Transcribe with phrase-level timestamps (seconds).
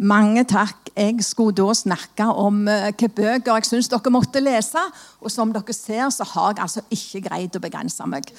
[0.00, 0.88] Mange takk.
[0.96, 4.82] Jeg skulle da snakke om uh, hvilke bøker jeg syns dere måtte lese.
[5.22, 8.32] Og som dere ser, så har jeg altså ikke greid å begrense meg.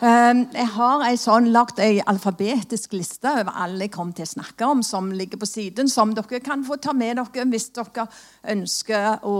[0.00, 4.32] Uh, jeg har en sånn, lagt ei alfabetisk liste over alle jeg kom til å
[4.32, 8.08] snakke om, som ligger på siden, som dere kan få ta med dere hvis dere
[8.56, 9.36] ønsker å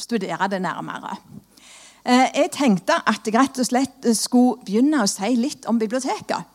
[0.00, 1.20] studere det nærmere.
[2.02, 6.48] Uh, jeg tenkte at jeg rett og slett skulle begynne å si litt om biblioteket.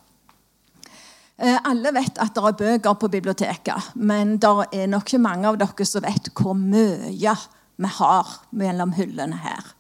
[1.38, 5.46] Eh, alle vet at det er bøker på biblioteket, men det er nok ikke mange
[5.52, 7.36] av dere som vet hvor mye
[7.78, 9.76] vi har mellom hyllene her.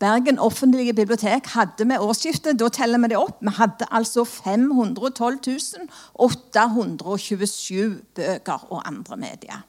[0.00, 5.90] Bergen offentlige bibliotek hadde med årsskiftet da teller vi det opp, vi hadde altså 512
[6.14, 9.66] 827 bøker og andre medier.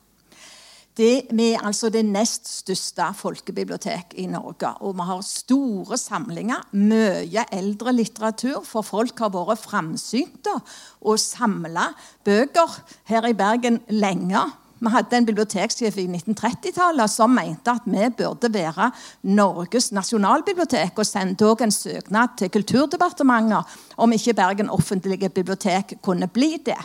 [0.98, 4.73] Det, vi er altså det nest største folkebibliotek i Norge.
[4.84, 10.58] Og vi har store samlinger, mye eldre litteratur, for folk har vært framsynte
[11.02, 11.94] og samla
[12.28, 12.75] bøker
[13.08, 14.44] her i Bergen lenge.
[14.81, 18.89] Vi hadde en biblioteksjef i 1930-tallet som mente at vi burde være
[19.30, 26.28] Norges nasjonalbibliotek, og sendte også en søknad til Kulturdepartementet om ikke Bergen offentlige bibliotek kunne
[26.28, 26.81] bli det.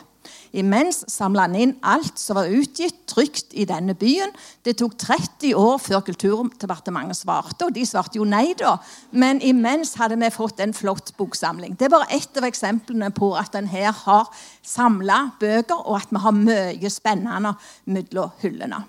[0.56, 4.32] Imens samla han inn alt som var utgitt trygt i denne byen.
[4.66, 8.76] Det tok 30 år før Kulturdepartementet svarte, og de svarte jo nei, da.
[9.12, 11.76] Men imens hadde vi fått en flott boksamling.
[11.76, 14.28] Det er bare ett av eksemplene på at en her har
[14.66, 18.84] samla bøker, og at vi har mye spennende mellom hyllene.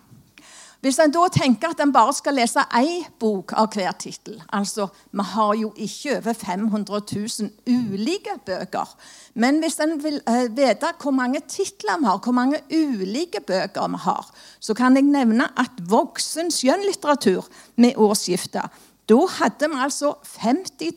[0.82, 4.86] Hvis en da tenker at en bare skal lese én bok av hver tittel altså,
[5.12, 8.92] Vi har jo ikke over 500 000 ulike bøker.
[9.34, 13.88] Men hvis en vil uh, vite hvor mange titler vi har, hvor mange ulike bøker
[13.88, 18.70] vi har, så kan jeg nevne at voksen skjønnlitteratur med årsskiftet
[19.10, 20.94] Da hadde vi altså 50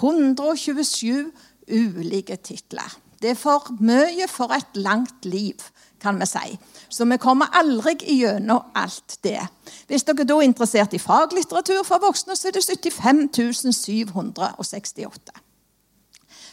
[0.00, 1.30] 127
[1.70, 2.98] ulike titler.
[3.20, 5.60] Det er for mye for et langt liv
[6.00, 6.56] kan vi si.
[6.88, 9.42] Så vi kommer aldri igjennom alt det.
[9.88, 15.40] Hvis dere da er interessert i faglitteratur for voksne, så er det 75 768.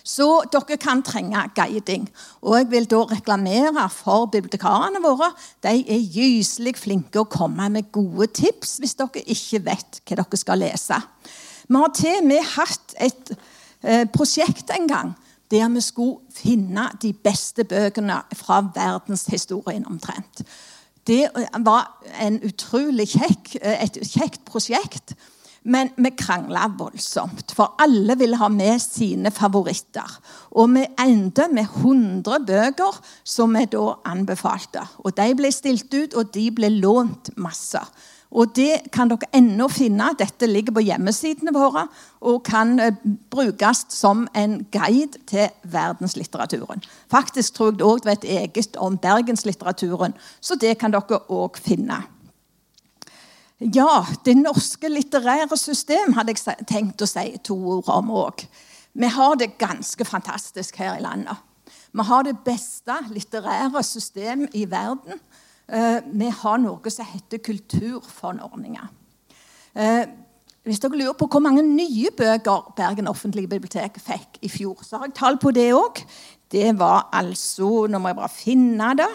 [0.07, 2.07] Så dere kan trenge guiding.
[2.41, 5.33] Og jeg vil da reklamere for bibliotekarene våre.
[5.63, 10.39] De er gyselig flinke å komme med gode tips hvis dere ikke vet hva dere
[10.39, 10.99] skal lese.
[11.67, 13.33] Vi har til og med hatt et
[13.83, 15.15] eh, prosjekt en gang
[15.51, 20.43] der vi skulle finne de beste bøkene fra verdenshistorien omtrent.
[21.07, 21.29] Det
[21.63, 22.03] var
[22.43, 25.15] utrolig kjekk, et kjekt prosjekt.
[25.67, 30.13] Men vi krangla voldsomt, for alle ville ha med sine favoritter.
[30.55, 34.85] Og vi endte med 100 bøker som vi da anbefalte.
[35.03, 37.81] Og De ble stilt ut, og de ble lånt masse.
[38.31, 40.09] Og Det kan dere ennå finne.
[40.19, 41.85] Dette ligger på hjemmesidene våre
[42.21, 42.95] og kan eh,
[43.31, 46.83] brukes som en guide til verdenslitteraturen.
[47.11, 51.57] Faktisk tror jeg det òg var et eget om bergenslitteraturen, så det kan dere òg
[51.61, 52.01] finne.
[53.59, 58.43] Ja, det norske litterære system hadde jeg tenkt å si to ord om òg.
[58.93, 61.37] Vi har det ganske fantastisk her i landet.
[61.93, 65.21] Vi har det beste litterære system i verden.
[65.67, 68.87] Eh, vi har noe som heter kulturforordninger.
[69.75, 70.05] Eh,
[70.67, 74.97] hvis dere lurer på hvor mange nye bøker Bergen offentlige bibliotek fikk i fjor, så
[74.97, 76.01] har jeg tall på det òg.
[76.51, 79.11] Det var altså Nå må jeg bare finne det.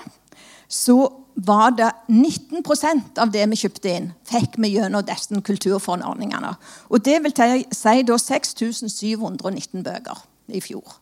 [0.69, 0.97] Så
[1.37, 6.55] var det 19% av det vi kjøpte inn, fikk vi gjennom disse kulturfondordningene.
[6.93, 7.37] Og det vil
[7.73, 11.02] si da 6719 bøker i fjor.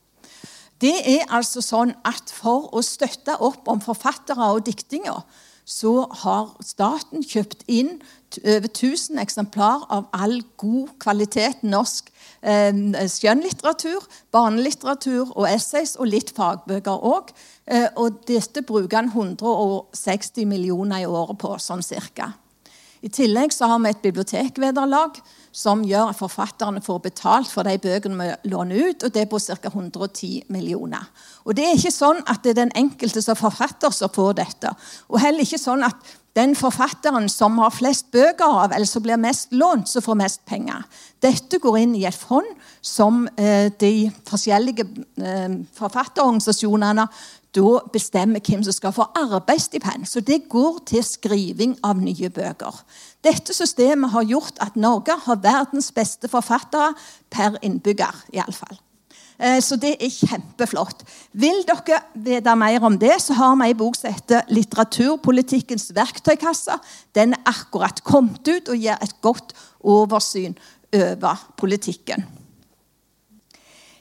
[0.80, 5.22] Det er altså sånn at For å støtte opp om forfattere og diktinger
[5.70, 8.00] så har staten kjøpt inn
[8.40, 12.10] over 1000 eksemplar av all god kvalitet norsk
[12.42, 12.74] eh,
[13.12, 17.30] skjønnlitteratur, barnelitteratur og essays, og litt fagbøker òg.
[17.70, 22.32] Eh, og dette bruker han 160 millioner i året på, sånn cirka.
[23.00, 25.20] I tillegg så har vi et bibliotekvederlag
[25.56, 29.30] som gjør at forfatterne får betalt for de bøkene vi låner ut, og det er
[29.30, 29.56] på ca.
[29.72, 31.08] 110 millioner.
[31.44, 34.74] Og Det er ikke sånn at det er den enkelte som forfatter som får dette.
[35.08, 35.96] Og heller ikke sånn at
[36.38, 40.44] den forfatteren som har flest bøker av, eller som blir mest lånt, som får mest
[40.46, 40.84] penger.
[41.18, 42.46] Dette går inn i et fond
[42.80, 44.86] som eh, de forskjellige
[45.18, 47.08] eh, forfatterorganisasjonene
[47.56, 50.06] da bestemmer hvem som skal få arbeidsstipend.
[50.06, 52.76] Så det går til skriving av nye bøker.
[53.24, 56.92] Dette systemet har gjort at Norge har verdens beste forfattere
[57.30, 58.24] per innbygger.
[58.32, 58.78] I alle fall.
[59.40, 61.02] Eh, så det er kjempeflott.
[61.32, 66.78] Vil dere vite mer om det, så har vi ei bok som heter 'Litteraturpolitikkens verktøykasse'.
[67.14, 70.54] Den er akkurat kommet ut og gir et godt oversyn
[70.92, 72.24] over politikken.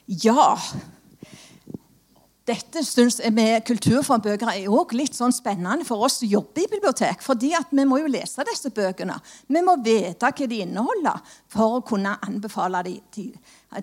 [0.06, 0.58] Ja
[2.50, 6.70] Dette syns jeg med kulturforbøker er også litt sånn spennende for oss som jobber i
[6.72, 7.22] bibliotek.
[7.22, 9.20] fordi vi må jo lese disse bøkene.
[9.46, 13.32] Vi må vite hva de inneholder for å kunne anbefale dem til,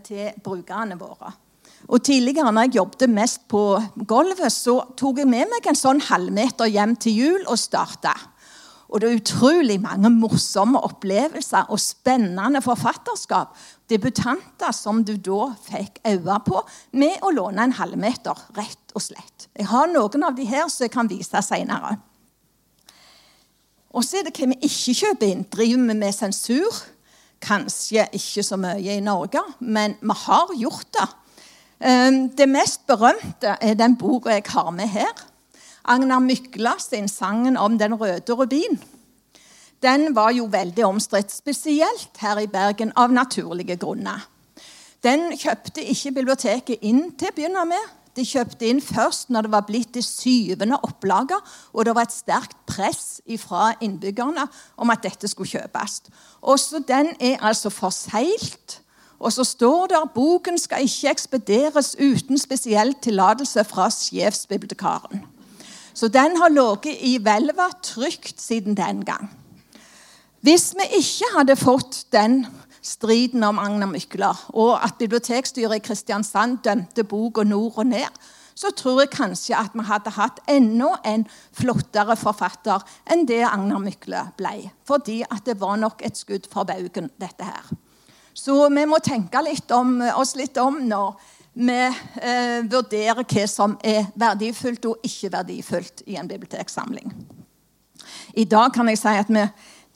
[0.03, 1.31] til brukerne våre.
[1.87, 3.61] Og Tidligere når jeg jobbet mest på
[4.07, 8.15] gulvet, så tok jeg med meg en sånn halvmeter hjem til jul og starta.
[8.87, 13.55] Og det er utrolig mange morsomme opplevelser og spennende forfatterskap.
[13.91, 16.61] Debutanter som du da fikk øye på
[16.95, 19.49] med å låne en halvmeter, rett og slett.
[19.57, 21.97] Jeg har noen av de her som jeg kan vise senere.
[23.91, 25.45] Og så er det hva vi ikke kjøper inn.
[25.51, 26.83] Driver vi med sensur?
[27.43, 31.07] Kanskje ikke så mye i Norge, men vi har gjort det.
[31.85, 35.25] Ehm, det mest berømte er den boka jeg har med her.
[35.87, 38.79] Agnar Mykla sin 'Sangen om den røde rubin'.
[39.83, 44.27] Den var jo veldig omstridt, spesielt her i Bergen, av naturlige grunner.
[45.03, 47.85] Den kjøpte ikke biblioteket inn til å begynne med.
[48.15, 51.37] De kjøpte inn først når det var blitt det syvende opplaget,
[51.73, 54.47] og det var et sterkt press fra innbyggerne
[54.77, 56.01] om at dette skulle kjøpes.
[56.41, 58.81] Også den er altså forseglt
[59.19, 65.23] og så står det at boken skal ikke ekspederes uten spesiell tillatelse fra sjefsbibliotekaren.
[65.97, 69.31] Så den har ligget i hvelvet trygt siden den gang.
[70.45, 72.43] Hvis vi ikke hadde fått den
[72.85, 78.21] striden om Agnar Mykler, og at bibliotekstyret i Kristiansand dømte boka nord og ned,
[78.57, 81.25] så tror jeg kanskje at vi hadde hatt enda en
[81.57, 84.69] flottere forfatter enn det Agnar Mykle ble.
[84.85, 87.73] Fordi at det var nok et skudd for baugen, dette her.
[88.37, 91.17] Så vi må tenke litt om, oss litt om når
[91.57, 91.79] vi
[92.21, 97.11] eh, vurderer hva som er verdifullt og ikke verdifullt i en biblioteksamling.
[98.37, 99.43] I dag kan jeg si at vi,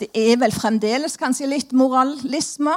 [0.02, 2.74] det er vel fremdeles kanskje litt moralisme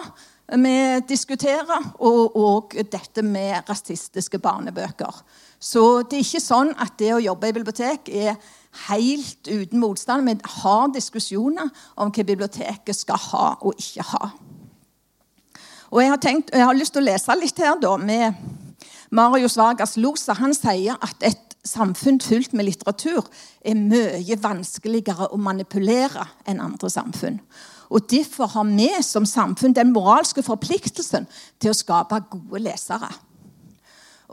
[0.61, 5.23] vi diskuterer, og, og dette med rasistiske barnebøker.
[5.57, 8.37] Så det er ikke sånn at det å jobbe i bibliotek er
[8.91, 10.29] helt uten motstand.
[10.29, 14.29] Vi har diskusjoner om hva biblioteket skal ha og ikke ha.
[15.95, 18.37] Og jeg har, tenkt, jeg har lyst til å lese litt her da, med
[19.15, 20.35] Marius Vargas Losa.
[20.41, 23.23] Han sier at et samfunn fylt med litteratur
[23.65, 27.39] er mye vanskeligere å manipulere enn andre samfunn.
[27.95, 31.29] Og Derfor har vi som samfunn den moralske forpliktelsen
[31.63, 33.13] til å skape gode lesere.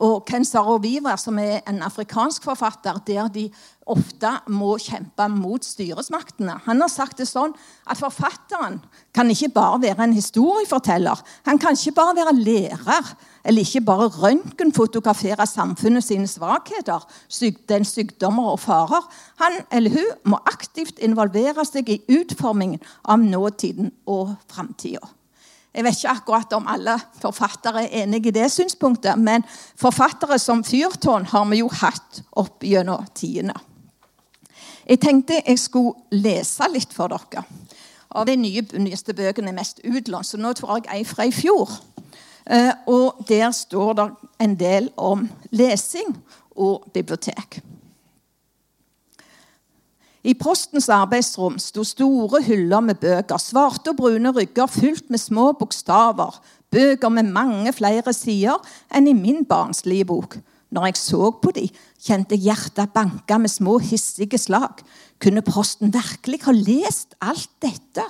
[0.02, 3.44] Og Ken Saroviva, som er en afrikansk forfatter, der de
[3.92, 6.56] ofte må kjempe mot styresmaktene.
[6.66, 7.54] Han har sagt det sånn
[7.86, 8.80] at forfatteren
[9.14, 11.22] kan ikke bare være en historieforteller.
[11.46, 13.14] Han kan ikke bare være lærer,
[13.46, 17.06] eller ikke bare røntgenfotografere samfunnet sine svakheter,
[17.70, 19.06] den sykdommer og farer.
[19.44, 25.06] Han eller hun må aktivt involvere seg i utformingen av nåtiden og framtida.
[25.72, 29.46] Jeg vet ikke akkurat om alle forfattere er enig i det synspunktet, men
[29.80, 33.56] forfattere som fyrtårn har vi jo hatt opp gjennom tidene.
[34.84, 37.46] Jeg tenkte jeg skulle lese litt for dere.
[38.12, 41.32] Av de nye, nyeste bøkene er mest utlånt, så nå tror jeg ei fra i
[41.32, 41.72] fjor.
[42.44, 44.08] Eh, og der står det
[44.44, 45.24] en del om
[45.56, 46.12] lesing
[46.60, 47.62] og bibliotek.
[50.22, 55.48] I postens arbeidsrom sto store hyller med bøker, svarte og brune rygger fylt med små
[55.58, 56.36] bokstaver,
[56.70, 58.62] bøker med mange flere sider
[58.94, 60.38] enn i min barnslige bok.
[60.72, 61.66] Når jeg så på de,
[62.00, 64.84] kjente hjertet banke med små, hissige slag.
[65.20, 68.06] Kunne Posten virkelig ha lest alt dette?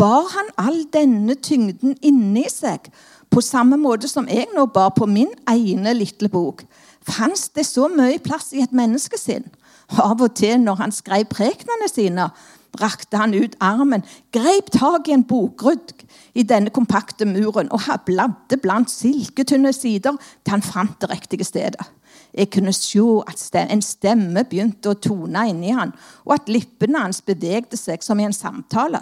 [0.00, 2.88] Bar han all denne tyngden inni seg,
[3.30, 6.64] på samme måte som jeg nå bar på min ene lille bok?
[7.04, 9.44] Fantes det så mye plass i et menneskesinn?
[9.92, 12.28] Av og til når han skrev prekenene sine,
[12.74, 14.02] brakte han ut armen,
[14.34, 15.92] greip tak i en bokrudd
[16.34, 21.86] i denne kompakte muren og bladde blant silketynne sider til han fant det riktige stedet.
[22.34, 25.92] Jeg kunne se at en stemme begynte å tone inni han,
[26.26, 29.00] og at lippene hans bevegde seg som i en samtale.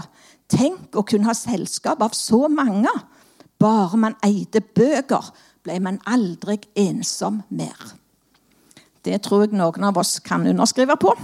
[0.52, 2.92] Tenk å kunne ha selskap av så mange.
[3.56, 5.32] Bare man eide bøker,
[5.64, 8.01] ble man aldri ensom mer.
[9.02, 11.16] Det tror jeg noen av oss kan underskrive på.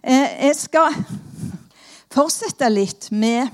[0.00, 0.94] Eh, jeg skal
[2.08, 3.50] fortsette litt med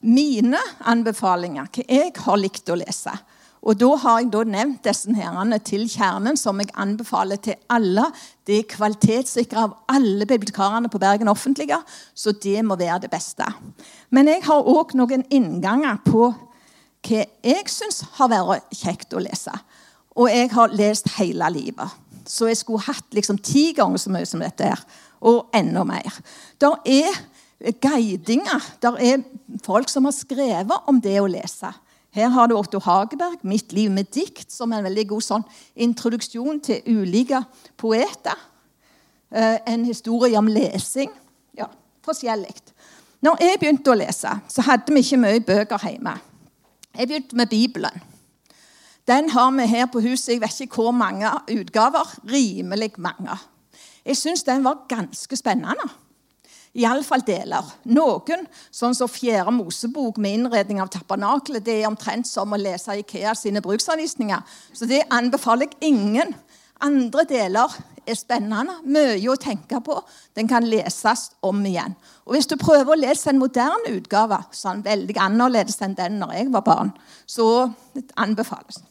[0.00, 0.56] mine
[0.88, 3.12] anbefalinger, hva jeg har likt å lese.
[3.60, 8.06] Og Da har jeg da nevnt disse herrene til kjernen, som jeg anbefaler til alle.
[8.46, 11.82] Det er kvalitetssikra av alle bibliotekarene på Bergen offentlige,
[12.14, 13.44] så det må være det beste.
[14.08, 16.30] Men jeg har òg noen innganger på
[17.06, 19.52] hva jeg syns har vært kjekt å lese.
[20.16, 21.96] Og jeg har lest hele livet.
[22.26, 24.84] Så jeg skulle hatt liksom ti ganger så mye som dette her.
[25.20, 26.20] Og enda mer.
[26.60, 27.18] Der er
[27.80, 28.64] guidinger.
[28.82, 29.22] Der er
[29.64, 31.72] folk som har skrevet om det å lese.
[32.16, 35.44] Her har du Otto Hageberg, 'Mitt liv med dikt', som er en veldig god sånn
[35.76, 37.44] introduksjon til ulike
[37.76, 38.38] poeter.
[39.30, 41.10] Eh, en historie om lesing.
[41.58, 41.66] Ja,
[42.04, 42.54] forskjellig.
[43.20, 46.14] Når jeg begynte å lese, så hadde vi ikke mye bøker hjemme.
[46.98, 48.02] Jeg begynte med Bibelen.
[49.06, 52.08] Den har vi her på huset jeg vet ikke hvor mange utgaver.
[52.26, 53.38] Rimelig mange.
[54.06, 55.86] Jeg syns den var ganske spennende.
[56.76, 57.64] Iallfall deler.
[57.88, 58.44] Noen,
[58.74, 63.32] sånn som Fjerde Mosebok med innredning av tabernakelet, det er omtrent som å lese Ikea
[63.38, 64.42] sine bruksanvisninger.
[64.76, 66.34] Så det anbefaler jeg ingen.
[66.84, 67.72] Andre deler
[68.06, 69.96] er spennende, mye å tenke på.
[70.36, 71.96] Den kan leses om igjen.
[72.26, 76.20] Og Hvis du prøver å lese en moderne utgave, så den veldig annerledes enn den
[76.20, 76.92] når jeg var barn,
[77.26, 77.70] så
[78.20, 78.82] anbefales.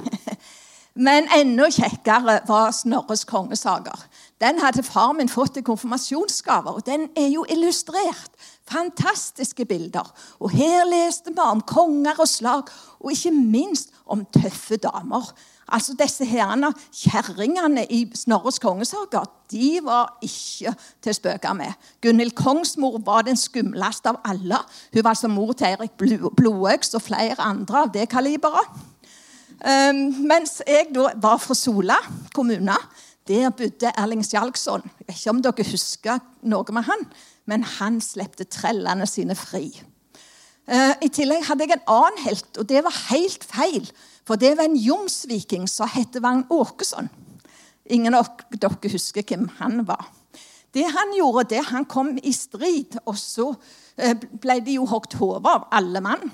[1.06, 4.06] Men enda kjekkere var Snorres kongesager.
[4.40, 8.32] Den hadde far min fått i konfirmasjonsgave, og den er jo illustrert.
[8.68, 10.08] Fantastiske bilder.
[10.40, 15.28] Og her leste vi om konger og slag, og ikke minst om tøffe damer.
[15.68, 20.72] Altså Disse herrene, kjerringene i Snorres kongesager de var ikke
[21.02, 21.72] til å spøke med.
[22.02, 24.62] Gunhild Kongsmor var den skumleste av alle.
[24.94, 28.78] Hun var altså mor til Eirik Blodøks og flere andre av det kaliberet.
[29.56, 31.96] Um, mens jeg da var fra Sola
[32.36, 32.76] kommune,
[33.26, 34.82] der bodde Erling Skjalgsson.
[34.84, 37.04] Jeg vet ikke om dere husker noe med han,
[37.48, 39.70] men han slepte trellene sine fri.
[40.68, 43.88] Uh, I tillegg hadde jeg en annen helt, og det var helt feil.
[44.28, 47.08] For det var en jomsviking som het Vagn Åkesson.
[47.96, 50.10] Ingen av dere husker hvem han var.
[50.74, 55.16] Det han gjorde, det han kom i strid, og så uh, ble de jo hogd
[55.16, 56.28] hodet av alle mann.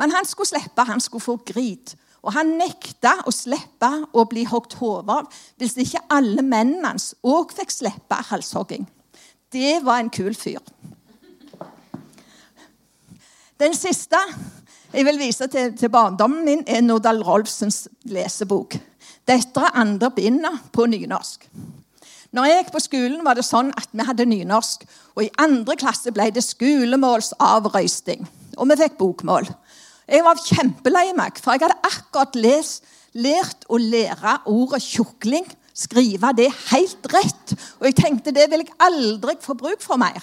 [0.00, 1.92] Men han skulle slippe, han skulle få grit.
[2.24, 7.12] Og han nekta å slippe å bli hogd hodet av hvis ikke alle mennene hans
[7.20, 8.86] òg fikk slippe halshogging.
[9.52, 10.62] Det var en kul fyr.
[13.60, 14.18] Den siste
[14.94, 18.76] jeg vil vise til, til barndommen min, er Nordahl Rolfsens lesebok.
[19.26, 21.48] Dette er andre bindet på nynorsk.
[22.34, 24.84] Når jeg gikk på skolen, var det sånn at vi hadde nynorsk.
[25.14, 28.24] Og i andre klasse ble det skolemålsavrøysting.
[28.58, 29.46] Og vi fikk bokmål.
[30.04, 32.84] Jeg var kjempelei meg, for jeg hadde akkurat lest,
[33.14, 35.46] lært å lære ordet tjukling.
[35.74, 37.54] Skrive det helt rett.
[37.80, 40.22] Og jeg tenkte det vil jeg aldri få bruk for mer.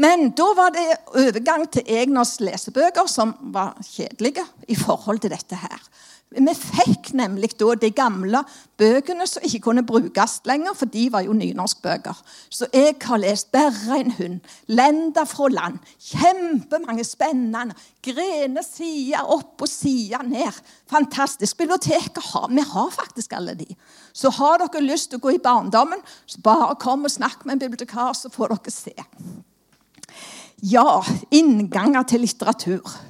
[0.00, 0.86] Men da var det
[1.18, 5.82] overgang til Egners lesebøker, som var kjedelige i forhold til dette her.
[6.30, 8.44] Vi fikk nemlig da de gamle
[8.78, 12.20] bøkene som ikke kunne brukes lenger, for de var jo nynorskbøker.
[12.46, 15.82] Så jeg har lest 'Berre en hund', 'Lenda fra land'.
[15.98, 17.74] Kjempemange spennende.
[18.02, 20.54] Grene sider opp og sider ned.
[20.86, 21.58] Fantastisk.
[21.58, 23.76] Biblioteket har Vi har faktisk alle de.
[24.12, 27.52] Så har dere lyst til å gå i barndommen, så bare kom og snakk med
[27.52, 28.94] en bibliotekar, så får dere se.
[30.62, 33.09] Ja, innganger til litteratur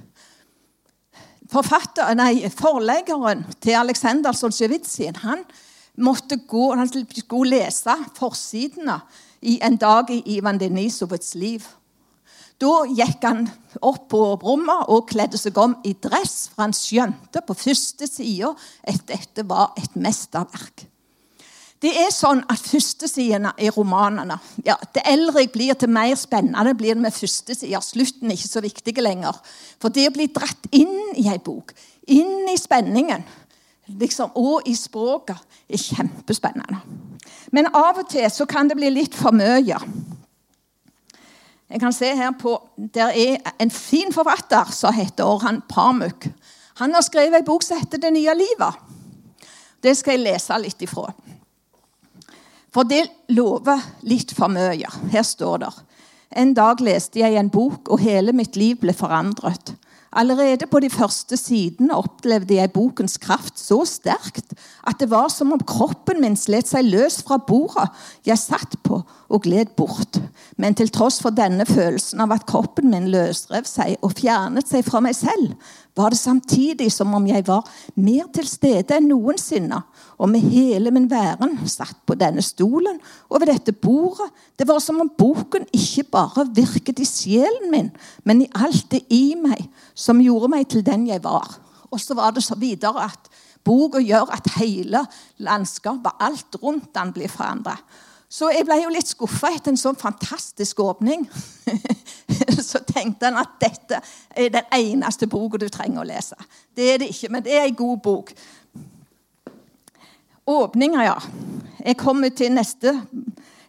[2.15, 5.43] nei, Forleggeren til Aleksandr Solzjevitsjin han
[6.01, 9.01] måtte gå, han skulle lese forsidene
[9.43, 11.67] i en dag i Ivan Denisovets liv.
[12.61, 13.47] Da gikk han
[13.81, 18.53] opp på rommet og kledde seg om i dress, for han skjønte på første sida
[18.85, 20.85] at dette var et mesterverk.
[21.81, 26.75] Det er sånn at Førstesidene i romanene ja, Det eldre jeg blir, til mer spennende
[26.77, 27.81] blir det med førstesider.
[27.85, 29.39] Slutten er ikke så viktig lenger.
[29.81, 31.73] For det å bli dratt inn i ei bok,
[32.13, 33.25] inn i spenningen
[33.99, 36.79] liksom, og i språket, er kjempespennende.
[37.51, 39.81] Men av og til så kan det bli litt for mye.
[41.71, 46.27] Jeg kan se her på, Der er en fin forfatter som heter Orhan Pamuk.
[46.81, 48.81] Han har skrevet en bok som heter 'Det nye livet'.
[49.83, 51.13] Det skal jeg lese litt ifra.
[52.75, 54.89] For det lover litt for mye.
[55.11, 55.73] Her står det
[56.31, 59.75] En dag leste jeg en bok, og hele mitt liv ble forandret.
[60.11, 65.53] Allerede på de første sidene opplevde jeg bokens kraft så sterkt at det var som
[65.55, 67.87] om kroppen min slet seg løs fra bordet
[68.27, 70.19] jeg satt på, og gled bort.
[70.59, 74.83] Men til tross for denne følelsen av at kroppen min løsrev seg og fjernet seg
[74.87, 75.55] fra meg selv,
[75.97, 77.67] var det samtidig som om jeg var
[77.99, 79.81] mer til stede enn noensinne,
[80.21, 84.29] og med hele min væren satt på denne stolen og ved dette bordet.
[84.59, 87.91] Det var som om boken ikke bare virket i sjelen min,
[88.25, 91.59] men i alt det i meg som gjorde meg til den jeg var.
[91.91, 93.31] Og så var det så videre at
[93.67, 95.03] boka gjør at hele
[95.43, 97.77] landskapet, alt rundt den, blir forandra.
[98.31, 101.25] Så jeg ble jo litt skuffa etter en sånn fantastisk åpning.
[102.71, 103.99] så tenkte han at dette
[104.39, 106.39] er den eneste boka du trenger å lese.
[106.77, 108.31] Det er det ikke, men det er en god bok.
[110.51, 111.19] Åpninger, ja.
[111.81, 112.95] Jeg kommer til neste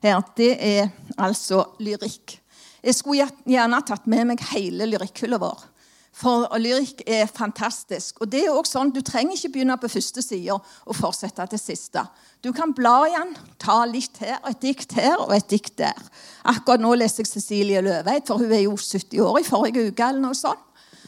[0.04, 0.22] her.
[0.38, 2.38] Det er altså lyrikk.
[2.82, 5.71] Jeg skulle gjerne tatt med meg hele lyrikkhylla vår.
[6.12, 8.20] For lyrikk er fantastisk.
[8.22, 11.60] Og det er også sånn, Du trenger ikke begynne på første side og fortsette til
[11.60, 12.04] siste.
[12.44, 15.98] Du kan bla i den, ta litt her, et dikt her og et dikt der.
[16.44, 20.04] Akkurat nå leser jeg Cecilie Løveid, for hun er jo 70 år i forrige uke.
[20.04, 20.60] eller noe sånt.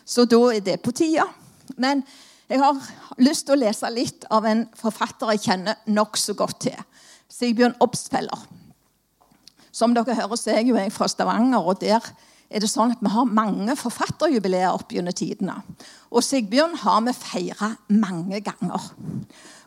[0.05, 1.27] Så da er det på tida.
[1.77, 2.03] Men
[2.49, 2.75] jeg har
[3.17, 6.79] lyst til å lese litt av en forfatter jeg kjenner nokså godt til.
[7.29, 8.43] Sigbjørn Obstfeller.
[9.71, 12.03] Som dere hører, så er jeg jo fra Stavanger, og der
[12.53, 15.57] er det sånn at vi har mange forfatterjubileer opp gjennom tidene.
[16.13, 18.89] Og Sigbjørn har vi feira mange ganger.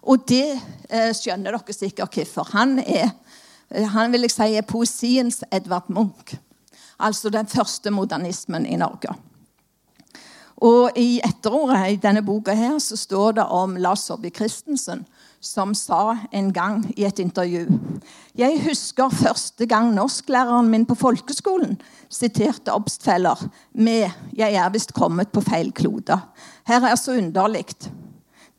[0.07, 2.53] Og det eh, skjønner dere sikkert hvorfor.
[2.55, 3.11] Han er,
[3.75, 6.37] eh, han vil jeg si, er poesiens Edvard Munch.
[7.03, 9.17] Altså den første modernismen i Norge.
[10.65, 15.05] Og I etterordet i denne boka her, så står det om Lars Saabye Christensen,
[15.41, 17.67] som sa en gang i et intervju
[18.35, 21.77] Jeg husker første gang norsklæreren min på folkeskolen
[22.09, 26.21] siterte Obstfeller med 'Jeg er visst kommet på feil klode'.
[26.67, 27.67] Her er så underlig.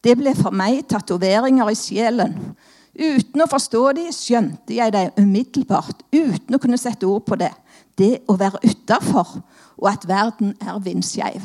[0.03, 2.55] Det ble for meg tatoveringer i sjelen.
[2.97, 7.51] Uten å forstå de, skjønte jeg det umiddelbart, uten å kunne sette ord på det.
[7.97, 9.43] Det å være utafor,
[9.77, 11.41] og at verden er vindskeiv.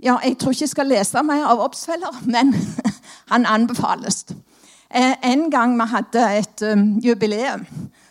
[0.00, 2.54] Ja, jeg tror ikke jeg skal lese mer av Obsfeller, men
[3.32, 4.24] han anbefales.
[4.88, 7.66] Eh, en gang vi hadde et um, jubileum,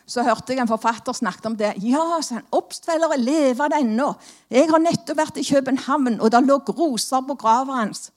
[0.09, 1.73] så hørte jeg en forfatter snakke om det.
[1.81, 4.11] Ja, sånn, Obstfeller lever ennå.
[4.53, 8.11] Jeg har nettopp vært i København, og det lå roser på grava hans.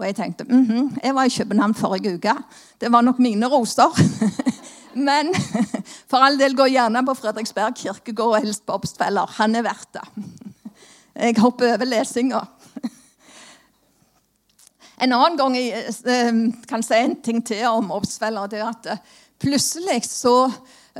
[0.00, 2.34] Og jeg tenkte mm -hmm, jeg var i København forrige uke.
[2.80, 3.92] Det var nok mine roser.
[4.94, 5.34] Men
[6.10, 9.26] for all del, gå gjerne på Fredriksberg kirkegård og helst på Obstfeller.
[9.36, 10.24] Han er verdt det.
[11.16, 12.40] Jeg hopper over lesinga.
[15.00, 16.38] En annen gang jeg eh,
[16.68, 18.50] kan si en ting til om Obsfeller.
[18.52, 19.02] det er at eh,
[19.40, 20.50] Plutselig så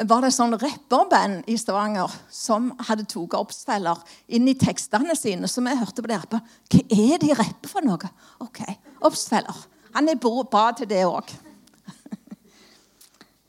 [0.09, 4.01] var det sånn rapperband i Stavanger som hadde tatt Obsfeller
[4.33, 5.49] inn i tekstene sine.
[5.51, 6.41] Som jeg hørte på det på.
[6.73, 8.11] Hva er de rapper for noe?
[8.41, 8.63] Ok,
[9.05, 9.59] Obsfeller.
[9.93, 11.29] Han er bra til det òg.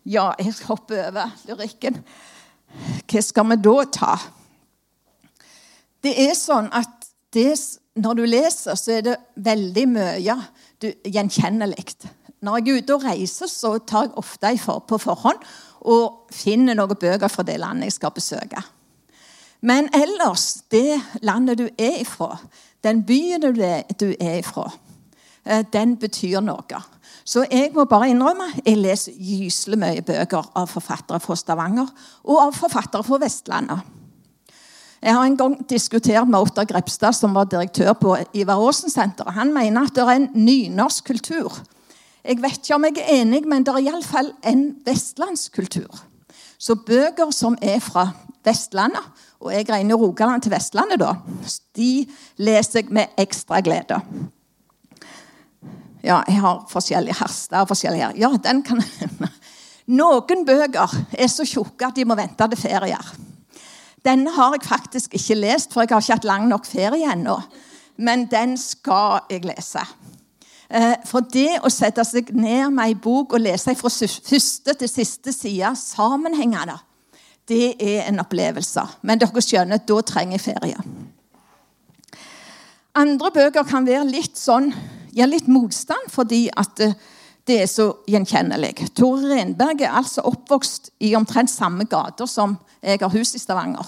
[0.01, 1.99] Ja, jeg hopper over lyrikken.
[3.05, 4.15] Hva skal vi da ta?
[6.01, 7.53] Det er sånn at det,
[7.95, 10.35] når du leser, så er det veldig mye
[10.81, 11.85] du, gjenkjennelig.
[12.41, 15.41] Når jeg er ute og reiser, så tar jeg ofte for, på forhånd
[15.91, 18.63] og finner noen bøker fra det landet jeg skal besøke.
[19.61, 22.37] Men ellers, det landet du er ifra,
[22.83, 24.71] den byen du er ifra,
[25.45, 26.81] eh, den betyr noe.
[27.25, 31.91] Så jeg må bare innrømme jeg leser gyselig mye bøker av forfattere fra Stavanger
[32.23, 34.00] og av forfattere fra Vestlandet.
[35.01, 39.33] Jeg har en gang diskutert med Ottar Grepstad, som var direktør på Ivar Aasen-senteret.
[39.33, 41.55] Han mener at det er en nynorsk kultur.
[42.21, 46.03] Jeg vet ikke om jeg er enig, men det er iallfall en vestlandskultur.
[46.61, 48.11] Så bøker som er fra
[48.45, 49.01] Vestlandet,
[49.41, 51.15] og jeg regner Rogaland til Vestlandet, da,
[51.77, 52.05] de
[52.37, 53.97] leser jeg med ekstra glede.
[56.01, 58.15] Ja, jeg har forskjellige Harstad og forskjellige her.
[58.21, 58.81] Ja, den kan
[59.91, 63.11] Noen bøker er så tjukke at de må vente til ferier.
[64.05, 67.37] Denne har jeg faktisk ikke lest, for jeg har ikke hatt lang nok ferie ennå.
[68.01, 69.83] Men den skal jeg lese.
[70.71, 74.89] Eh, for det å sette seg ned med ei bok og lese fra første til
[74.89, 76.77] siste side sammenhengende,
[77.49, 78.85] det er en opplevelse.
[79.03, 80.85] Men dere skjønner, da trenger jeg ferie.
[82.95, 84.71] Andre bøker kan være litt sånn,
[85.11, 86.95] gi litt motstand fordi at eh,
[87.47, 88.75] det er så gjenkjennelig.
[88.95, 93.87] Tore Renberg er altså oppvokst i omtrent samme gater som jeg har hus i Stavanger.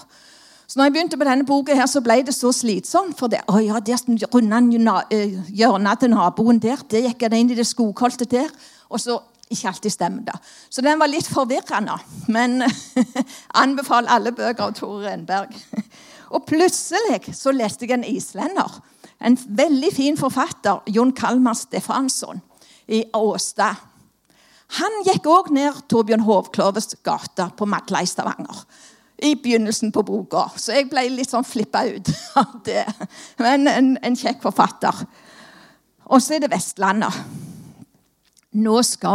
[0.66, 3.18] Så når jeg begynte på denne boka, her, så ble det så slitsomt.
[3.18, 4.00] For det, å ja, der
[4.32, 6.80] runda eh, hjørnet til naboen der.
[6.90, 8.48] Der gikk han inn i det skogholtet der.
[8.88, 9.20] Og så
[9.52, 10.38] ikke alltid stemte det.
[10.72, 11.98] Så den var litt forvirrende.
[12.32, 12.64] Men
[13.62, 15.52] anbefaler alle bøker av Tore Renberg.
[16.34, 18.80] Og plutselig så leste jeg en islender.
[19.24, 22.42] En veldig fin forfatter, Jon Kalmar Stefansson,
[22.86, 23.76] i Åstad.
[24.80, 28.64] Han gikk òg ned Torbjørn Hovkloves gate på Madla i Stavanger.
[29.22, 30.48] I begynnelsen på boka.
[30.58, 32.10] Så jeg ble litt sånn flippa ut
[32.42, 32.84] av det.
[33.38, 35.04] Men en, en kjekk forfatter.
[36.10, 37.22] Og så er det Vestlandet.
[38.54, 38.74] Nå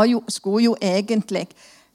[0.10, 1.46] jo, skulle jo egentlig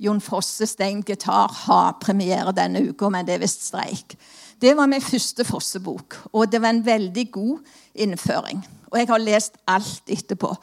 [0.01, 4.17] Jon Fosse Stein Gitar ha premiere denne uka, men det er visst streik.
[4.61, 8.63] Det var min første Fosse-bok, og det var en veldig god innføring.
[8.91, 10.55] Og jeg har lest alt etterpå.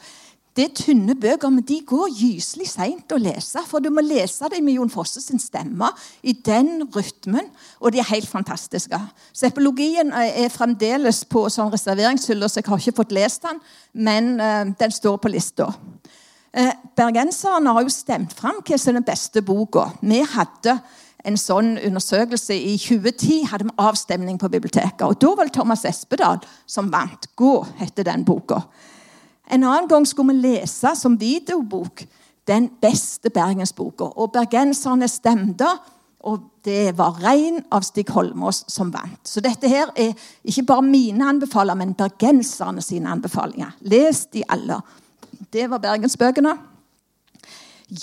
[0.56, 3.62] Det er tynne bøker, men de går gyselig seint å lese.
[3.64, 5.88] For du må lese dem med Jon Fosse sin stemme,
[6.20, 7.48] i den rytmen.
[7.80, 8.98] Og de er helt fantastiske.
[9.32, 13.62] Så epologien er fremdeles på sånn reserveringshylle, så jeg har ikke fått lest den,
[13.96, 15.70] men uh, den står på lista.
[16.52, 19.88] Uh, bergenserne har jo stemt fram hva som er den beste boka.
[20.04, 20.76] Vi hadde
[21.24, 23.46] en sånn undersøkelse i 2010.
[23.48, 25.06] hadde vi avstemning på biblioteket.
[25.06, 27.30] og Da var det Thomas Espedal som vant.
[27.32, 28.66] 'Gå' heter den boka.
[29.50, 32.04] En annen gang skulle vi lese som videobok
[32.46, 34.04] den beste bergensboka.
[34.04, 35.68] Og bergenserne stemte,
[36.22, 39.20] og det var Rein av Stig Holmås som vant.
[39.26, 40.12] Så dette her er
[40.46, 43.74] ikke bare mine anbefalinger, men bergenserne sine anbefalinger.
[43.80, 44.78] Les de alle.
[45.52, 46.54] Det var bergensbøkene.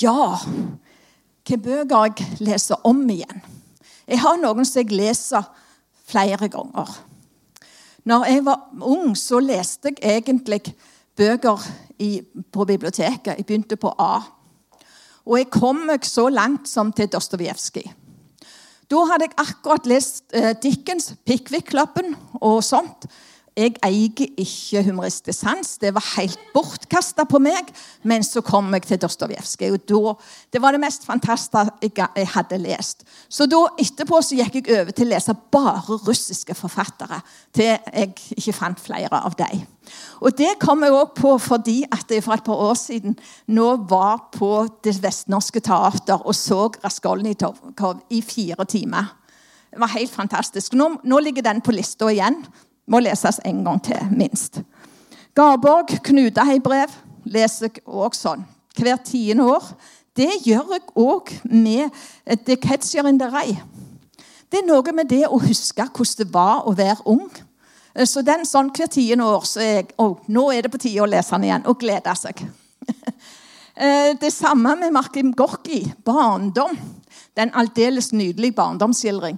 [0.01, 0.35] Ja,
[1.49, 3.41] hvilke bøker jeg leser om igjen.
[4.09, 5.47] Jeg har noen som jeg leser
[6.09, 6.91] flere ganger.
[8.05, 10.73] Når jeg var ung, så leste jeg egentlig
[11.19, 11.63] bøker
[11.99, 12.19] i,
[12.51, 13.35] på biblioteket.
[13.37, 14.21] Jeg begynte på A.
[15.27, 17.91] Og jeg kom meg så langt som til Dostojevskij.
[18.89, 23.05] Da hadde jeg akkurat lest eh, Dickens, Pickwick-klappen og sånt.
[23.59, 25.73] Jeg eier ikke humoristisk sans.
[25.81, 27.67] Det var helt bortkasta på meg.
[28.07, 29.75] Men så kom jeg til Dostojevskij.
[29.83, 33.03] Det var det mest fantastiske jeg hadde lest.
[33.27, 37.19] Så da etterpå så gikk jeg over til å lese bare russiske forfattere.
[37.51, 39.65] Til jeg ikke fant flere av dem.
[40.23, 43.17] Og det kom jeg òg på fordi at jeg for et par år siden
[43.51, 47.57] nå var på Det vestnorske teater og så Raskolnikov
[48.09, 49.15] i fire timer.
[49.69, 50.73] Det var helt fantastisk.
[50.73, 52.39] Nå, nå ligger den på lista igjen.
[52.89, 54.61] Må leses en gang til, minst.
[55.37, 56.93] Garborg Knutehei-brev
[57.29, 58.45] leser jeg òg sånn
[58.79, 59.65] hvert tiende år.
[60.17, 61.93] Det gjør jeg òg med
[62.47, 63.53] The Catcher in the Rei.
[64.49, 67.29] Det er noe med det å huske hvordan det var å være ung.
[68.05, 71.03] Så den sånn hvert tiende år så er jeg, oh, Nå er det på tide
[71.03, 72.45] å lese den igjen og glede seg.
[73.79, 76.75] Eh, det samme med Markim Gorki, 'Barndom'.
[77.37, 79.37] Den aldeles nydelige barndomsskildring.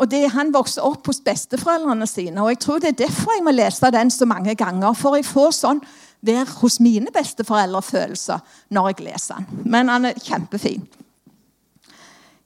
[0.00, 2.42] Og det, Han vokste opp hos besteforeldrene sine.
[2.42, 4.94] og Jeg tror det er derfor jeg må lese den så mange ganger.
[4.96, 5.82] For jeg får sånn
[6.24, 9.62] være hos mine besteforeldre-følelser når jeg leser den.
[9.64, 10.86] Men han er kjempefin.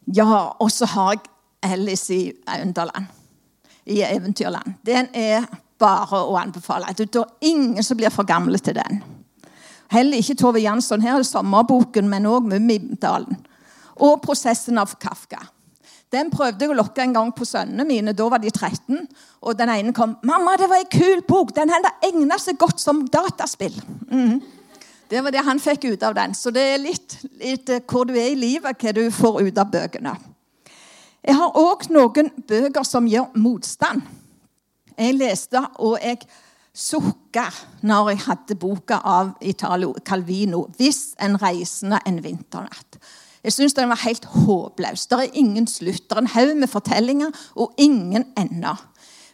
[0.07, 1.21] Ja, og så har jeg
[1.63, 3.07] Alice i Underland.
[3.87, 4.75] I Eventyrland.
[4.87, 5.47] Den er
[5.79, 6.93] bare å anbefale.
[6.97, 9.03] Det er ingen som blir for gamle til den.
[9.93, 11.03] Heller ikke Tove Jansson.
[11.05, 13.37] Her er sommerboken, men òg Mummidalen.
[13.97, 15.39] Og prosessen av Kafka.
[16.15, 18.15] Den prøvde jeg å lokke en gang på sønnene mine.
[18.15, 19.07] Da var de 13.
[19.43, 21.55] Og den ene kom 'Mamma, det var ei kul bok.
[21.55, 21.71] Den
[22.03, 24.43] egner seg godt som dataspill.' Mm.
[25.11, 26.35] Det var det han fikk ut av den.
[26.35, 29.59] Så det er litt, litt eh, hvor du er i livet, hva du får ut
[29.59, 30.15] av bøkene.
[31.25, 34.03] Jeg har òg noen bøker som gjør motstand.
[34.99, 36.19] Jeg leste, og jeg
[36.75, 37.47] sukka
[37.83, 42.99] når jeg hadde boka av Italo Calvino 'Hvis en reisende en vinternatt'.
[43.45, 45.07] Jeg syns den var helt håpløs.
[45.07, 46.09] Det er ingen slutt.
[46.09, 48.81] Det er en haug med fortellinger og ingen ender.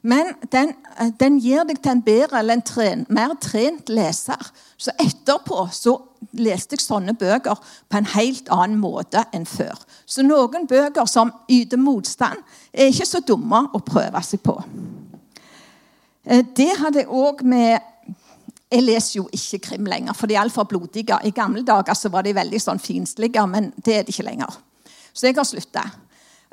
[0.02, 4.50] Men den, eh, den gir deg til en bedre eller en tren, mer trent leser.
[4.78, 5.98] Så etterpå så
[6.32, 9.76] leste jeg sånne bøker på en helt annen måte enn før.
[10.06, 12.40] Så noen bøker som yter motstand,
[12.72, 14.56] er ikke så dumme å prøve seg på.
[16.24, 17.80] Eh, det hadde jeg òg med
[18.70, 21.16] jeg leser jo ikke krim lenger, for de er altfor blodige.
[21.26, 24.60] I gamle dager så var de veldig sånn fiendtlige, men det er de ikke lenger.
[25.12, 25.84] Så jeg har slutta.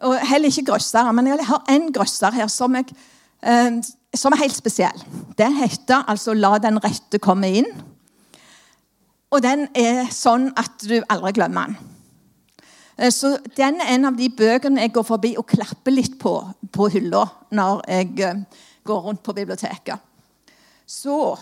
[0.06, 1.14] Og heller ikke grøssere.
[1.14, 2.90] Men jeg har en grøsser her som, jeg,
[3.42, 3.78] eh,
[4.14, 5.06] som, er helt spesiell.
[5.38, 7.74] Den heter altså 'La den rette komme inn'.
[9.32, 11.78] Og den er sånn at du aldri glemmer den.
[12.98, 16.54] Eh, så den er en av de bøkene jeg går forbi og klapper litt på
[16.72, 18.44] på hylla når jeg eh,
[18.86, 20.00] går rundt på biblioteket.
[20.86, 21.38] Så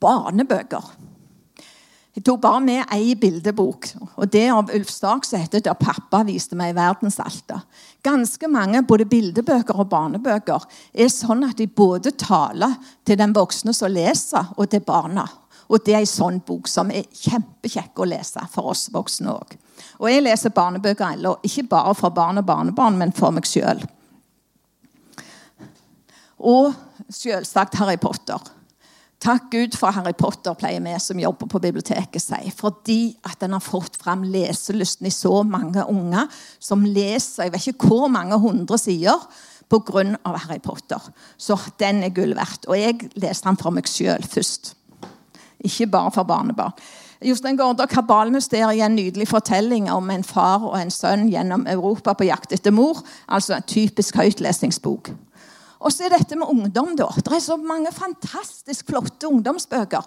[0.00, 0.94] barnebøker.
[2.18, 6.24] Jeg tok bare med ei bildebok, og det av Ulf Stark som heter 'Der pappa
[6.24, 7.60] viste meg verdensalta'.
[8.02, 12.74] Ganske mange både bildebøker og barnebøker er sånn at de både taler
[13.06, 15.28] til den voksne som leser, og til barna.
[15.70, 19.56] Og det er ei sånn bok som er kjempekjekk å lese for oss voksne òg.
[20.00, 23.86] Og jeg leser barnebøker ennå, ikke bare for barn og barnebarn, men for meg sjøl.
[26.38, 26.74] Og
[27.10, 28.57] selvsagt Harry Potter.
[29.18, 32.52] Takk Gud for Harry Potter, pleier vi som jobber på biblioteket si.
[32.54, 36.30] Fordi at den har fått fram leselysten i så mange unger
[36.62, 39.18] som leser jeg vet ikke hvor mange hundre sider
[39.68, 40.04] pga.
[40.46, 41.02] Harry Potter.
[41.36, 42.68] Så den er gull verdt.
[42.70, 44.76] Og jeg leste den for meg sjøl først.
[45.66, 46.72] Ikke bare for barnebarn.
[47.18, 52.12] Jostein Gaarder, 'Kabalmysteriet' er en nydelig fortelling om en far og en sønn gjennom Europa
[52.12, 53.02] på jakt etter mor.
[53.28, 55.10] Altså en typisk høytlesningsbok.
[55.78, 57.06] Og så er dette med ungdom, da.
[57.16, 60.06] Det er så mange fantastisk flotte ungdomsbøker.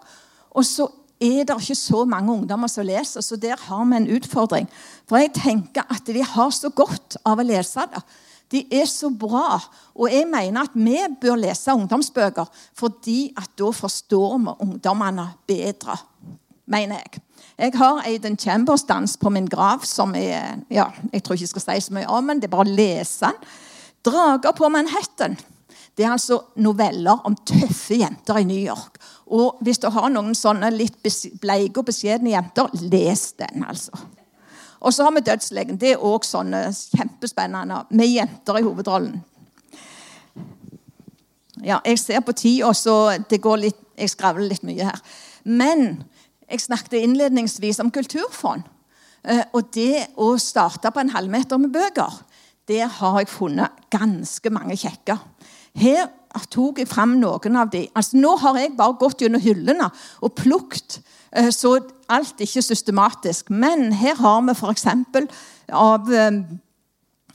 [0.51, 0.89] Og så
[1.21, 4.67] er det ikke så mange ungdommer som leser, så der har vi en utfordring.
[5.07, 8.03] For jeg tenker at de har så godt av å lese det.
[8.51, 9.61] De er så bra.
[9.95, 15.95] Og jeg mener at vi bør lese ungdomsbøker fordi at da forstår vi ungdommene bedre.
[16.71, 17.21] Mener jeg.
[17.61, 21.53] Jeg har Aiden Chambers dans på min grav, som er ja, Jeg tror ikke jeg
[21.53, 23.37] skal si så mye om den, det er bare å lese den.
[24.01, 25.37] 'Drager på Manhattan'.
[26.01, 28.95] Det er altså noveller om tøffe jenter i New York.
[29.37, 30.97] Og hvis du har noen sånne litt
[31.43, 33.93] bleike og beskjedne jenter, les den, altså.
[34.81, 35.77] Og så har vi 'Dødslegen'.
[35.77, 39.21] Det er òg sånne kjempespennende med jenter i hovedrollen.
[41.63, 44.99] Ja, jeg ser på tida, så det går litt, jeg skravler litt mye her.
[45.43, 46.03] Men
[46.49, 48.63] jeg snakket innledningsvis om kulturfond.
[49.23, 52.11] Eh, og det å starte på en halvmeter med bøker,
[52.67, 55.19] det har jeg funnet ganske mange kjekke.
[55.75, 56.09] Her
[56.51, 57.85] tok jeg fram noen av de.
[57.95, 59.87] Altså, nå har jeg bare gått gjennom hyllene
[60.21, 60.99] og plukket,
[61.31, 61.77] eh, så
[62.11, 63.49] alt er ikke systematisk.
[63.49, 64.87] Men her har vi f.eks.
[65.71, 66.41] av eh,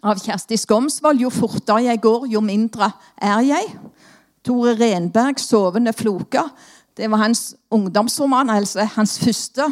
[0.06, 3.76] av Kjersti Skomsvold 'Jo fortere jeg går, jo mindre er jeg'.
[4.44, 6.50] Tore Renberg 'Sovende floker'.
[6.96, 9.66] Det var hans ungdomsroman, altså hans første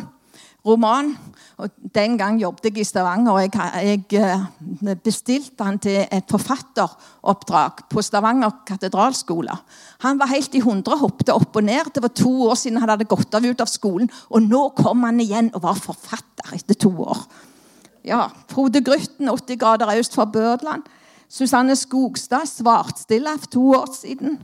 [0.66, 1.12] roman.
[1.62, 3.52] Og Den gang jobbet jeg i Stavanger, og jeg,
[4.10, 9.54] jeg eh, bestilte han til et forfatteroppdrag på Stavanger katedralskole.
[10.02, 11.92] Han var helt i hundre, hoppet opp og ned.
[11.94, 14.10] Det var to år siden han hadde gått av ut av skolen.
[14.30, 17.22] Og nå kom han igjen og var forfatter etter to år.
[18.04, 20.82] Ja, Frode Grytten, 80 grader øst for Børdland.
[21.28, 24.40] Susanne Skogstad, Svartstilla to år siden.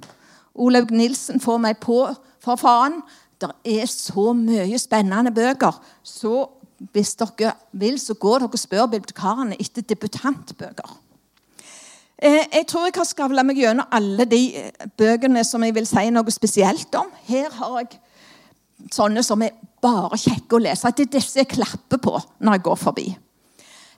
[0.54, 2.04] Olaug Nilsen får meg på
[2.40, 3.00] for faen.
[3.40, 5.76] Det er så mye spennende bøker.
[6.02, 6.48] Så
[6.92, 10.98] hvis dere vil, så går dere og spør bibliotekarene etter debutantbøker.
[12.20, 15.88] Eh, jeg tror jeg har skravla meg gjennom alle de eh, bøkene som jeg vil
[15.88, 17.08] si noe spesielt om.
[17.28, 18.00] Her har jeg
[18.92, 20.92] sånne som er bare kjekke å lese.
[20.96, 23.06] Det er disse jeg klapper på når jeg går forbi.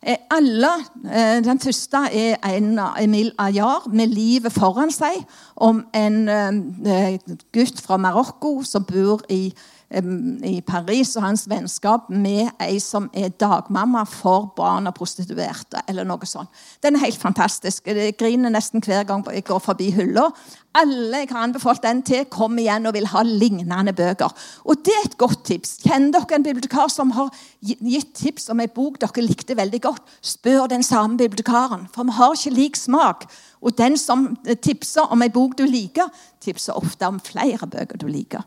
[0.07, 0.69] Eh, alle,
[1.05, 7.19] eh, Den første er en Emil Ayar med livet foran seg, om en eh,
[7.55, 9.55] gutt fra Marokko som bor i
[9.93, 15.83] i Paris og hans vennskap med ei som er dagmamma for barn av prostituerte.
[15.89, 16.49] eller noe sånt.
[16.83, 17.87] Den er helt fantastisk.
[17.87, 20.31] Jeg griner nesten hver gang jeg går forbi hylla.
[20.75, 24.33] Alle jeg har anbefalt den til, kommer igjen og vil ha lignende bøker.
[24.65, 25.77] Og det er et godt tips.
[25.85, 27.29] Kjenner dere en bibliotekar som har
[27.61, 30.03] gitt tips om en bok dere likte veldig godt?
[30.23, 33.29] Spør den samme bibliotekaren, for vi har ikke lik smak.
[33.61, 34.31] Og den som
[34.63, 36.09] tipser om en bok du liker,
[36.41, 38.43] tipser ofte om flere bøker du liker.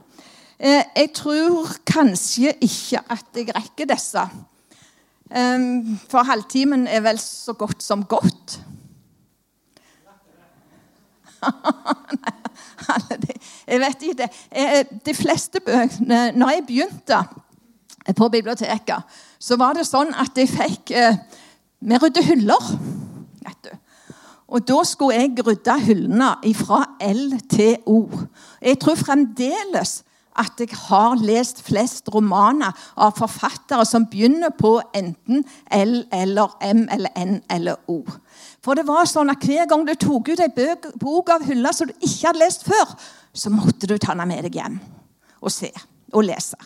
[0.60, 4.24] Eh, jeg tror kanskje ikke at jeg rekker disse.
[6.08, 8.60] For halvtimen er vel så godt som godt.
[13.68, 14.30] jeg vet ikke det.
[14.52, 17.24] Eh, de fleste bøkene Når jeg begynte
[18.16, 19.02] på biblioteket,
[19.40, 21.18] så var det sånn at jeg fikk eh,
[21.86, 22.70] Vi rydder hyller.
[23.46, 23.72] vet du.
[24.48, 28.10] Og da skulle jeg rydde hyllene fra L til O.
[28.62, 30.04] Jeg tror fremdeles
[30.36, 36.86] at jeg har lest flest romaner av forfattere som begynner på enten L eller M
[36.92, 38.02] eller N eller O.
[38.64, 41.90] For det var sånn at Hver gang du tok ut en bok av hylla som
[41.90, 42.96] du ikke hadde lest før,
[43.36, 44.80] så måtte du ta den med deg hjem
[45.42, 45.72] og se
[46.16, 46.58] og lese.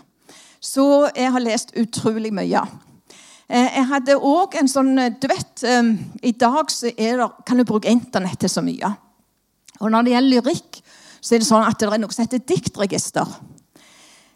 [0.60, 2.62] Så jeg har lest utrolig mye.
[3.50, 7.90] Eh, jeg hadde òg en sånn Du vet, eh, i dag det, kan du bruke
[7.90, 8.96] Internett til så mye.
[9.80, 10.82] Og når det gjelder lyrikk,
[11.22, 13.28] så er det sånn at det er noe som heter diktregister.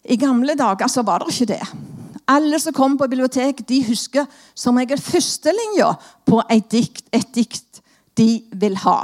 [0.04, 1.62] I gamle dager så var det ikke det.
[2.28, 5.94] Alle som kom på bibliotek, de husker som regel førstelinja
[6.28, 7.82] på et dikt, et dikt
[8.18, 9.00] de vil ha.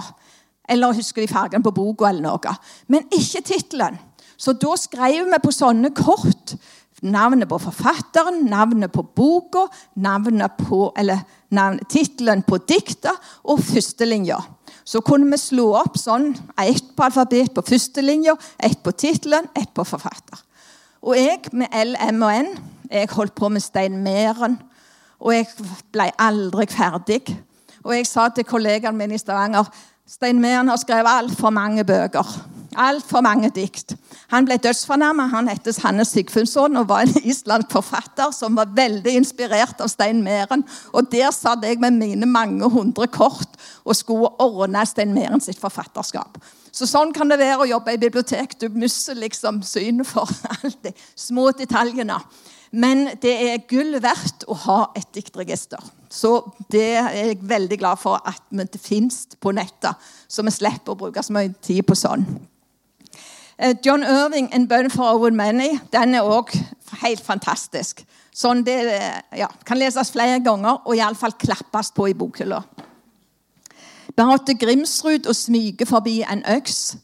[0.70, 2.56] Eller husker de fargen på boka eller noe.
[2.88, 3.98] Men ikke tittelen.
[4.40, 6.56] Så da skrev vi på sånne kort
[7.02, 11.22] navnet på forfatteren, navnet på boka, navnet på, eller
[11.56, 14.40] navn, tittelen på diktet og førstelinja.
[14.84, 19.74] Så kunne vi slå opp sånn ett på alfabet på førstelinja, ett på tittelen, ett
[19.74, 20.44] på forfatter.
[21.02, 22.50] Og jeg med L, M og N
[22.92, 24.58] Jeg holdt på med Stein Meren.
[25.20, 25.48] Og jeg
[25.94, 27.22] ble aldri ferdig.
[27.84, 29.70] Og jeg sa til kollegaen min i Stavanger
[30.10, 32.26] Stein Meren har skrevet altfor mange bøker.
[32.78, 33.94] Altfor mange dikt.
[34.32, 35.28] Han ble dødsfornærma.
[35.30, 40.24] Han het Hanne Sigfundsson og var en islandsk forfatter som var veldig inspirert av Stein
[40.26, 40.66] Meren.
[40.94, 43.54] Og der satt jeg med mine mange hundre kort
[43.86, 46.42] og skulle ordne Stein Meren sitt forfatterskap.
[46.72, 48.56] Så Sånn kan det være å jobbe i bibliotek.
[48.60, 50.30] Du mister liksom synet for
[50.60, 52.20] alt de små detaljene.
[52.72, 55.82] Men det er gull verdt å ha et diktregister.
[56.10, 56.36] Så
[56.70, 59.98] det er jeg veldig glad for at det fins på nettet,
[60.30, 62.26] så vi slipper å bruke så mye tid på sånn.
[63.58, 66.54] Eh, John Irving, 'En bønn for Owen Manny', den er òg
[67.02, 68.06] helt fantastisk.
[68.34, 68.78] Sånn det
[69.36, 72.64] ja, kan leses flere ganger og iallfall klappes på i bokhylla.
[74.20, 76.98] Beate Grimsrud og smyge forbi en øks.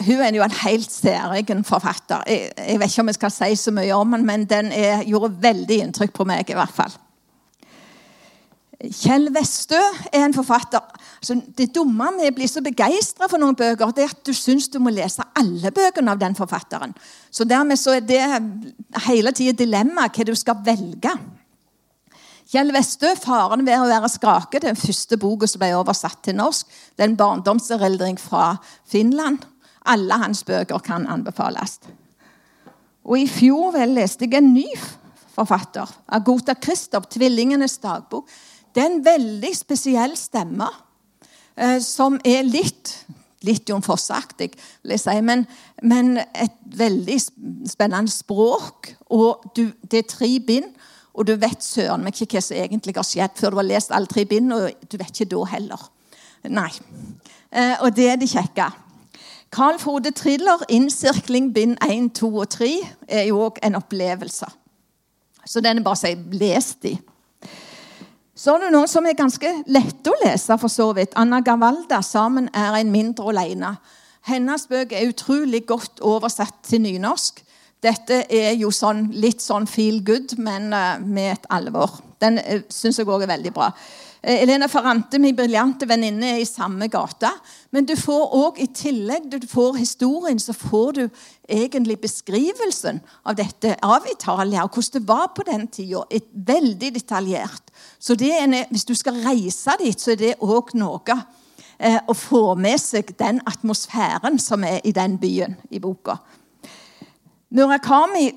[0.00, 2.22] hun er jo en helt særegen forfatter.
[2.26, 5.04] Jeg, jeg, vet ikke om jeg skal si så mye om den, men den er,
[5.04, 6.50] gjorde veldig inntrykk på meg.
[6.50, 6.92] i hvert fall.
[8.76, 9.78] Kjell Westø
[10.12, 10.82] er en forfatter.
[11.16, 14.34] Altså, det dumme med å bli så begeistra for noen bøker, det er at du
[14.36, 16.92] syns du må lese alle bøkene av den forfatteren.
[17.30, 18.20] Så dermed så er det
[19.06, 21.14] hele tida dilemma hva du skal velge.
[22.46, 26.68] Kjell Westø, 'Faren ved å være skrake', den første boka som ble oversatt til norsk.
[26.94, 28.56] Det er en barndomserildring fra
[28.86, 29.42] Finland.
[29.86, 31.80] Alle hans bøker kan anbefales.
[33.04, 34.66] Og I fjor vel leste jeg en ny
[35.34, 38.30] forfatter, Agota Christop, 'Tvillingenes dagbok'.
[38.74, 40.68] Det er en veldig spesiell stemme,
[41.56, 43.06] eh, som er litt
[43.46, 44.50] litt Jon Fosse-aktig,
[44.82, 45.46] vil jeg si, men,
[45.82, 47.20] men, et veldig
[47.68, 48.96] spennende språk.
[49.10, 50.72] Og du, det er tre bind,
[51.16, 53.94] og du vet søren meg ikke hva som egentlig har skjedd før du har lest
[53.96, 55.86] alle tre bind, og du vet ikke da heller.
[56.52, 56.70] Nei.
[57.50, 58.68] Eh, og det er det kjekke.
[59.56, 62.70] Carl Frode Triller, innsirkling bind 1, 2 og 3,
[63.08, 64.48] er jo òg en opplevelse.
[65.46, 66.96] Så den er bare å si les de.
[68.36, 71.14] Så er det noen som er ganske lette å lese, for så vidt.
[71.16, 73.76] Anna Gavalda, 'Sammen er en mindre alene'.
[74.26, 77.45] Hennes bøk er utrolig godt oversatt til nynorsk.
[77.86, 82.00] Dette er jo sånn, litt sånn feel good, men uh, med et alvor.
[82.22, 83.70] Den uh, syns jeg òg er veldig bra.
[84.26, 87.30] Eh, Elena Ferrante, min briljante venninne, er i samme gate.
[87.70, 91.02] Men du får òg, i tillegg du får historien, så får du
[91.46, 96.02] egentlig beskrivelsen av dette av Italia, og hvordan det var på den tida.
[96.50, 97.70] Veldig detaljert.
[97.98, 101.20] Så er, hvis du skal reise dit, så er det òg noe
[101.78, 106.18] eh, å få med seg den atmosfæren som er i den byen i boka.
[107.56, 108.30] Murakami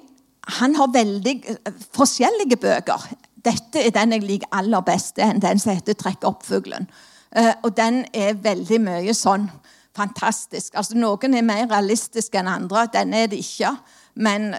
[0.59, 3.09] han har veldig eh, forskjellige bøker.
[3.45, 5.15] Dette er den jeg liker aller best.
[5.17, 6.89] Det er den som heter 'Trekk opp fuglen'.
[7.29, 9.45] Uh, og den er veldig mye sånn
[9.93, 10.73] fantastisk.
[10.73, 12.87] Altså, Noen er mer realistiske enn andre.
[12.93, 13.75] Denne er det ikke.
[14.15, 14.55] Men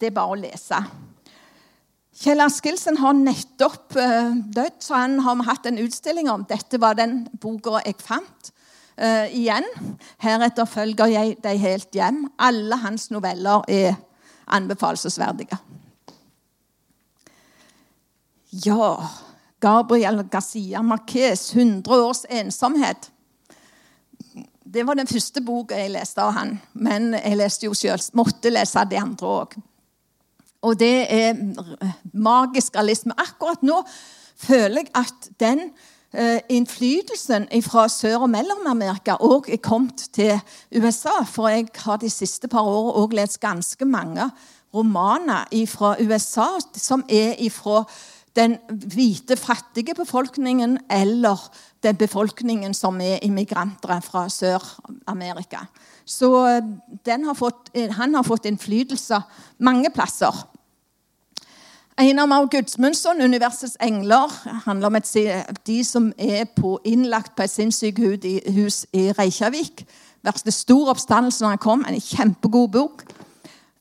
[0.00, 0.80] det er bare å lese.
[2.20, 6.42] Kjell Askildsen har nettopp uh, dødd, så han har hatt en utstilling om.
[6.48, 8.50] Dette var den boka jeg fant.
[8.98, 9.64] Uh, igjen.
[10.20, 12.24] Heretter følger jeg deg helt hjem.
[12.38, 13.94] Alle hans noveller er
[14.50, 15.58] anbefalesverdige.
[18.50, 18.96] Ja,
[19.60, 23.10] Gabriel Garcia Marquez, 100 års ensomhet.
[24.64, 28.52] Det var den første boka jeg leste av han, men jeg leste jo selv, måtte
[28.52, 29.56] lese de andre òg.
[30.66, 31.38] Og det er
[32.12, 33.16] magisk realisme.
[33.18, 33.80] Akkurat nå
[34.40, 35.70] føler jeg at den
[36.50, 40.40] innflytelsen fra Sør- og Mellom-Amerika òg er kommet til
[40.74, 41.22] USA.
[41.22, 44.30] For jeg har de siste par årene òg lest ganske mange
[44.74, 47.84] romaner fra USA som er fra
[48.36, 51.38] den hvite, fattige befolkningen eller
[51.82, 55.66] den befolkningen som er immigranter fra Sør-Amerika.
[56.04, 59.22] Så eh, har fått, eh, han har fått innflytelse
[59.58, 60.46] mange plasser.
[62.00, 65.16] Einar Maur Gudsmundsson, 'Universets engler', handler om et,
[65.66, 69.84] de som er på, innlagt på et sinnssykehus i Reykjavik.
[70.24, 71.84] Verste stor oppstandelse når han kom.
[71.88, 73.04] En kjempegod bok.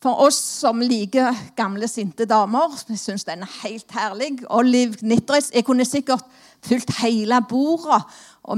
[0.04, 4.44] For oss som liker gamle, sinte damer, syns den er helt herlig.
[4.50, 6.24] Olive Nitris Jeg kunne sikkert
[6.62, 8.04] fylt hele bordet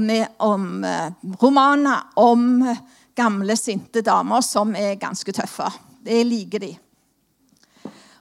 [0.00, 2.66] med, om uh, romaner om
[3.14, 5.70] gamle, sinte damer som er ganske tøffe.
[6.04, 6.76] Det liker de.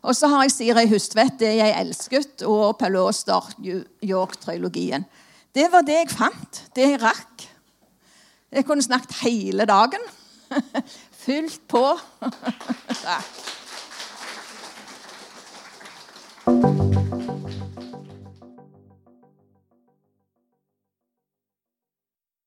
[0.02, 3.52] Og så har jeg Siri Hustvedt, det jeg elsket, og Paul Auster,
[4.04, 5.06] York-trilogien.
[5.56, 6.64] Det var det jeg fant.
[6.76, 7.48] Det jeg rakk.
[8.52, 10.04] Jeg kunne snakket hele dagen.
[11.26, 11.86] Fylt på.
[13.06, 13.61] Takk.